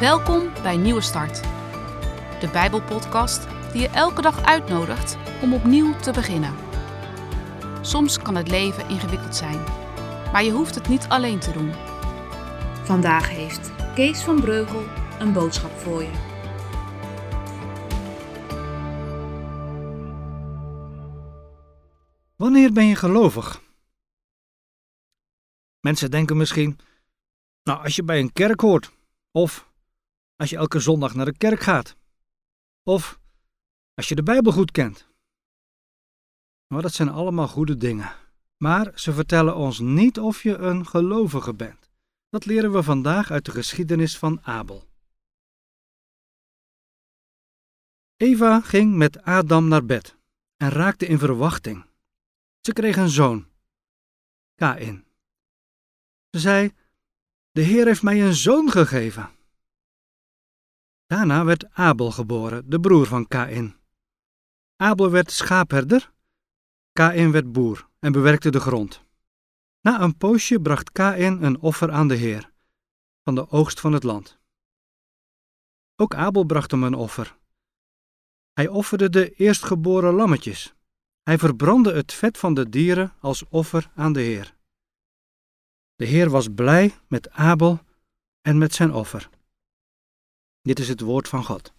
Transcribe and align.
Welkom 0.00 0.52
bij 0.62 0.76
Nieuwe 0.76 1.00
Start, 1.00 1.42
de 2.40 2.48
Bijbelpodcast 2.52 3.46
die 3.72 3.80
je 3.80 3.88
elke 3.88 4.22
dag 4.22 4.44
uitnodigt 4.44 5.16
om 5.42 5.54
opnieuw 5.54 5.96
te 5.96 6.12
beginnen. 6.12 6.54
Soms 7.80 8.18
kan 8.18 8.34
het 8.34 8.48
leven 8.48 8.88
ingewikkeld 8.88 9.36
zijn, 9.36 9.64
maar 10.32 10.44
je 10.44 10.50
hoeft 10.50 10.74
het 10.74 10.88
niet 10.88 11.06
alleen 11.08 11.38
te 11.38 11.52
doen. 11.52 11.72
Vandaag 12.84 13.28
heeft 13.28 13.72
Kees 13.94 14.22
van 14.22 14.40
Breugel 14.40 14.82
een 15.18 15.32
boodschap 15.32 15.78
voor 15.78 16.02
je. 16.02 16.12
Wanneer 22.36 22.72
ben 22.72 22.86
je 22.86 22.96
gelovig? 22.96 23.62
Mensen 25.80 26.10
denken 26.10 26.36
misschien, 26.36 26.78
nou 27.62 27.82
als 27.82 27.96
je 27.96 28.02
bij 28.02 28.20
een 28.20 28.32
kerk 28.32 28.60
hoort, 28.60 28.92
of 29.30 29.68
als 30.40 30.50
je 30.50 30.56
elke 30.56 30.80
zondag 30.80 31.14
naar 31.14 31.24
de 31.24 31.36
kerk 31.36 31.60
gaat, 31.60 31.96
of 32.82 33.20
als 33.94 34.08
je 34.08 34.14
de 34.14 34.22
Bijbel 34.22 34.52
goed 34.52 34.70
kent. 34.70 35.08
Nou, 36.68 36.82
dat 36.82 36.92
zijn 36.92 37.08
allemaal 37.08 37.48
goede 37.48 37.76
dingen, 37.76 38.14
maar 38.56 38.92
ze 38.94 39.12
vertellen 39.12 39.56
ons 39.56 39.78
niet 39.78 40.18
of 40.18 40.42
je 40.42 40.56
een 40.56 40.86
gelovige 40.86 41.54
bent. 41.54 41.90
Dat 42.28 42.44
leren 42.44 42.72
we 42.72 42.82
vandaag 42.82 43.30
uit 43.30 43.44
de 43.44 43.50
geschiedenis 43.50 44.18
van 44.18 44.40
Abel. 44.42 44.88
Eva 48.16 48.60
ging 48.60 48.94
met 48.94 49.22
Adam 49.22 49.68
naar 49.68 49.84
bed 49.84 50.16
en 50.56 50.68
raakte 50.68 51.06
in 51.06 51.18
verwachting. 51.18 51.84
Ze 52.60 52.72
kreeg 52.72 52.96
een 52.96 53.08
zoon, 53.08 53.48
Kain. 54.54 55.04
Ze 56.30 56.38
zei: 56.38 56.74
De 57.50 57.60
Heer 57.60 57.86
heeft 57.86 58.02
mij 58.02 58.22
een 58.22 58.34
zoon 58.34 58.70
gegeven. 58.70 59.38
Daarna 61.10 61.44
werd 61.44 61.64
Abel 61.72 62.10
geboren, 62.10 62.70
de 62.70 62.80
broer 62.80 63.06
van 63.06 63.26
Kain. 63.26 63.76
Abel 64.76 65.10
werd 65.10 65.30
schaapherder, 65.30 66.12
Kain 66.92 67.32
werd 67.32 67.52
boer 67.52 67.88
en 67.98 68.12
bewerkte 68.12 68.50
de 68.50 68.60
grond. 68.60 69.04
Na 69.80 70.00
een 70.00 70.16
poosje 70.16 70.60
bracht 70.60 70.92
Kain 70.92 71.42
een 71.42 71.60
offer 71.60 71.90
aan 71.90 72.08
de 72.08 72.14
Heer, 72.14 72.50
van 73.24 73.34
de 73.34 73.48
oogst 73.48 73.80
van 73.80 73.92
het 73.92 74.02
land. 74.02 74.38
Ook 75.96 76.14
Abel 76.14 76.44
bracht 76.44 76.70
hem 76.70 76.82
een 76.82 76.94
offer. 76.94 77.36
Hij 78.52 78.68
offerde 78.68 79.10
de 79.10 79.30
eerstgeboren 79.30 80.14
lammetjes. 80.14 80.74
Hij 81.22 81.38
verbrandde 81.38 81.92
het 81.92 82.12
vet 82.12 82.38
van 82.38 82.54
de 82.54 82.68
dieren 82.68 83.12
als 83.20 83.44
offer 83.48 83.90
aan 83.94 84.12
de 84.12 84.20
Heer. 84.20 84.56
De 85.96 86.04
Heer 86.04 86.30
was 86.30 86.48
blij 86.54 86.94
met 87.08 87.30
Abel 87.30 87.80
en 88.40 88.58
met 88.58 88.74
zijn 88.74 88.92
offer. 88.92 89.30
Dit 90.62 90.78
is 90.78 90.88
het 90.88 91.00
woord 91.00 91.28
van 91.28 91.44
God. 91.44 91.72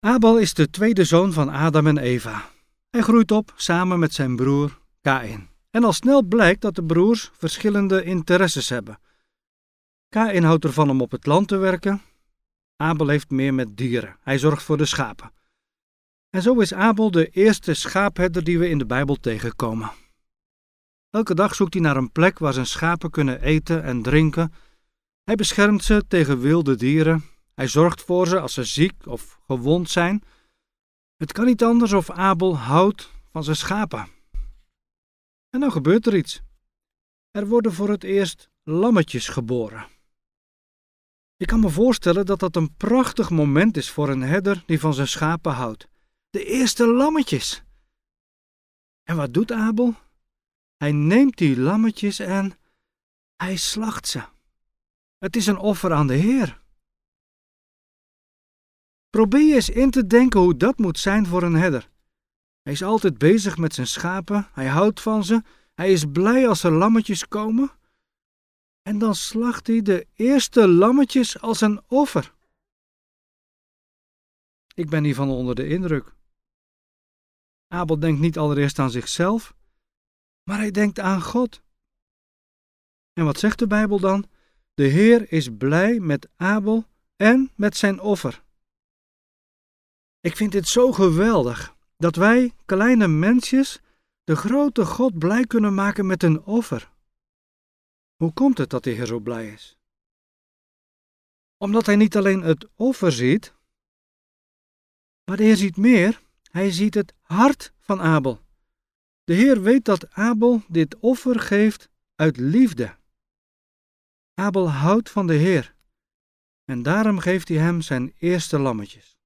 Abel 0.00 0.38
is 0.38 0.54
de 0.54 0.70
tweede 0.70 1.04
zoon 1.04 1.32
van 1.32 1.48
Adam 1.48 1.86
en 1.86 1.98
Eva. 1.98 2.50
Hij 2.90 3.00
groeit 3.00 3.30
op 3.30 3.52
samen 3.56 3.98
met 3.98 4.14
zijn 4.14 4.36
broer 4.36 4.80
Kain. 5.00 5.48
En 5.70 5.84
al 5.84 5.92
snel 5.92 6.22
blijkt 6.22 6.60
dat 6.60 6.74
de 6.74 6.84
broers 6.84 7.30
verschillende 7.32 8.04
interesses 8.04 8.68
hebben. 8.68 8.98
Kain 10.08 10.42
houdt 10.42 10.64
ervan 10.64 10.90
om 10.90 11.00
op 11.00 11.10
het 11.10 11.26
land 11.26 11.48
te 11.48 11.56
werken. 11.56 12.02
Abel 12.76 13.08
heeft 13.08 13.30
meer 13.30 13.54
met 13.54 13.76
dieren. 13.76 14.16
Hij 14.20 14.38
zorgt 14.38 14.62
voor 14.62 14.76
de 14.76 14.84
schapen. 14.84 15.32
En 16.30 16.42
zo 16.42 16.60
is 16.60 16.74
Abel 16.74 17.10
de 17.10 17.28
eerste 17.28 17.74
schaapherder 17.74 18.44
die 18.44 18.58
we 18.58 18.68
in 18.68 18.78
de 18.78 18.86
Bijbel 18.86 19.16
tegenkomen. 19.16 19.90
Elke 21.10 21.34
dag 21.34 21.54
zoekt 21.54 21.74
hij 21.74 21.82
naar 21.82 21.96
een 21.96 22.12
plek 22.12 22.38
waar 22.38 22.52
zijn 22.52 22.66
schapen 22.66 23.10
kunnen 23.10 23.40
eten 23.40 23.82
en 23.82 24.02
drinken. 24.02 24.52
Hij 25.24 25.34
beschermt 25.34 25.84
ze 25.84 26.04
tegen 26.08 26.40
wilde 26.40 26.76
dieren. 26.76 27.24
Hij 27.54 27.68
zorgt 27.68 28.02
voor 28.02 28.26
ze 28.26 28.40
als 28.40 28.54
ze 28.54 28.64
ziek 28.64 29.06
of 29.06 29.40
gewond 29.46 29.90
zijn. 29.90 30.22
Het 31.16 31.32
kan 31.32 31.44
niet 31.44 31.62
anders 31.62 31.92
of 31.92 32.10
Abel 32.10 32.56
houdt 32.56 33.10
van 33.30 33.44
zijn 33.44 33.56
schapen. 33.56 34.08
En 35.50 35.60
dan 35.60 35.72
gebeurt 35.72 36.06
er 36.06 36.16
iets. 36.16 36.40
Er 37.30 37.48
worden 37.48 37.72
voor 37.72 37.88
het 37.88 38.04
eerst 38.04 38.50
lammetjes 38.62 39.28
geboren. 39.28 39.86
Ik 41.36 41.46
kan 41.46 41.60
me 41.60 41.68
voorstellen 41.68 42.26
dat 42.26 42.40
dat 42.40 42.56
een 42.56 42.74
prachtig 42.74 43.30
moment 43.30 43.76
is 43.76 43.90
voor 43.90 44.08
een 44.08 44.22
herder 44.22 44.62
die 44.66 44.80
van 44.80 44.94
zijn 44.94 45.08
schapen 45.08 45.52
houdt. 45.52 45.88
De 46.30 46.44
eerste 46.44 46.86
lammetjes. 46.86 47.62
En 49.02 49.16
wat 49.16 49.34
doet 49.34 49.52
Abel? 49.52 49.94
Hij 50.76 50.92
neemt 50.92 51.36
die 51.36 51.60
lammetjes 51.60 52.18
en 52.18 52.58
hij 53.36 53.56
slacht 53.56 54.08
ze. 54.08 54.31
Het 55.22 55.36
is 55.36 55.46
een 55.46 55.58
offer 55.58 55.92
aan 55.92 56.06
de 56.06 56.14
Heer. 56.14 56.62
Probeer 59.10 59.54
eens 59.54 59.68
in 59.68 59.90
te 59.90 60.06
denken 60.06 60.40
hoe 60.40 60.56
dat 60.56 60.78
moet 60.78 60.98
zijn 60.98 61.26
voor 61.26 61.42
een 61.42 61.54
herder. 61.54 61.90
Hij 62.62 62.72
is 62.72 62.82
altijd 62.82 63.18
bezig 63.18 63.58
met 63.58 63.74
zijn 63.74 63.86
schapen, 63.86 64.48
hij 64.52 64.66
houdt 64.66 65.00
van 65.00 65.24
ze, 65.24 65.42
hij 65.74 65.92
is 65.92 66.04
blij 66.12 66.48
als 66.48 66.62
er 66.62 66.72
lammetjes 66.72 67.28
komen. 67.28 67.70
En 68.82 68.98
dan 68.98 69.14
slacht 69.14 69.66
hij 69.66 69.82
de 69.82 70.06
eerste 70.14 70.68
lammetjes 70.68 71.40
als 71.40 71.60
een 71.60 71.80
offer. 71.86 72.34
Ik 74.74 74.88
ben 74.90 75.04
hiervan 75.04 75.30
onder 75.30 75.54
de 75.54 75.68
indruk. 75.68 76.14
Abel 77.68 77.98
denkt 77.98 78.20
niet 78.20 78.38
allereerst 78.38 78.78
aan 78.78 78.90
zichzelf, 78.90 79.54
maar 80.42 80.58
hij 80.58 80.70
denkt 80.70 80.98
aan 80.98 81.22
God. 81.22 81.62
En 83.12 83.24
wat 83.24 83.38
zegt 83.38 83.58
de 83.58 83.66
Bijbel 83.66 84.00
dan? 84.00 84.30
De 84.74 84.82
Heer 84.84 85.32
is 85.32 85.48
blij 85.58 86.00
met 86.00 86.28
Abel 86.36 86.84
en 87.16 87.50
met 87.56 87.76
zijn 87.76 88.00
offer. 88.00 88.42
Ik 90.20 90.36
vind 90.36 90.52
dit 90.52 90.68
zo 90.68 90.92
geweldig 90.92 91.76
dat 91.96 92.16
wij, 92.16 92.52
kleine 92.64 93.08
mensjes, 93.08 93.80
de 94.24 94.36
grote 94.36 94.84
God 94.84 95.18
blij 95.18 95.44
kunnen 95.44 95.74
maken 95.74 96.06
met 96.06 96.22
een 96.22 96.42
offer. 96.42 96.90
Hoe 98.16 98.32
komt 98.32 98.58
het 98.58 98.70
dat 98.70 98.84
de 98.84 98.90
Heer 98.90 99.06
zo 99.06 99.20
blij 99.20 99.52
is? 99.52 99.78
Omdat 101.56 101.86
hij 101.86 101.96
niet 101.96 102.16
alleen 102.16 102.42
het 102.42 102.68
offer 102.74 103.12
ziet, 103.12 103.54
maar 105.24 105.36
de 105.36 105.42
Heer 105.42 105.56
ziet 105.56 105.76
meer. 105.76 106.20
Hij 106.50 106.70
ziet 106.70 106.94
het 106.94 107.14
hart 107.20 107.72
van 107.80 108.00
Abel. 108.00 108.40
De 109.24 109.34
Heer 109.34 109.62
weet 109.62 109.84
dat 109.84 110.10
Abel 110.10 110.62
dit 110.68 110.98
offer 110.98 111.40
geeft 111.40 111.88
uit 112.14 112.36
liefde. 112.36 112.96
Abel 114.34 114.70
houdt 114.70 115.10
van 115.10 115.26
de 115.26 115.34
Heer 115.34 115.74
en 116.64 116.82
daarom 116.82 117.18
geeft 117.18 117.48
hij 117.48 117.56
hem 117.56 117.80
zijn 117.80 118.14
eerste 118.18 118.58
lammetjes. 118.58 119.18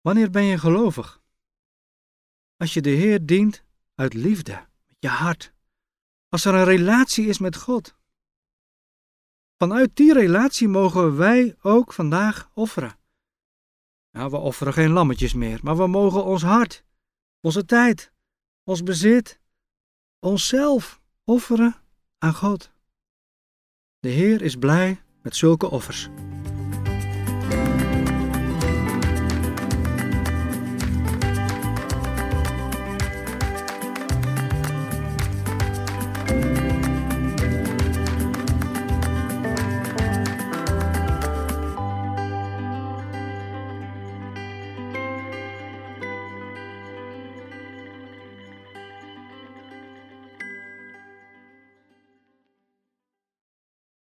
Wanneer 0.00 0.30
ben 0.30 0.44
je 0.44 0.58
gelovig? 0.58 1.22
Als 2.56 2.74
je 2.74 2.80
de 2.80 2.90
Heer 2.90 3.26
dient 3.26 3.64
uit 3.94 4.14
liefde, 4.14 4.52
met 4.86 4.96
je 4.98 5.08
hart. 5.08 5.52
Als 6.28 6.44
er 6.44 6.54
een 6.54 6.64
relatie 6.64 7.26
is 7.26 7.38
met 7.38 7.56
God. 7.56 7.96
Vanuit 9.56 9.96
die 9.96 10.12
relatie 10.12 10.68
mogen 10.68 11.16
wij 11.16 11.56
ook 11.60 11.92
vandaag 11.92 12.50
offeren. 12.54 12.98
Nou, 14.10 14.30
we 14.30 14.36
offeren 14.36 14.72
geen 14.72 14.90
lammetjes 14.90 15.34
meer, 15.34 15.60
maar 15.62 15.76
we 15.76 15.86
mogen 15.86 16.24
ons 16.24 16.42
hart, 16.42 16.84
onze 17.40 17.64
tijd, 17.64 18.12
ons 18.62 18.82
bezit, 18.82 19.40
onszelf 20.18 21.00
offeren 21.24 21.83
aan 22.24 22.34
God. 22.34 22.72
De 24.00 24.08
Heer 24.08 24.42
is 24.42 24.56
blij 24.56 25.02
met 25.22 25.36
zulke 25.36 25.70
offers. 25.70 26.08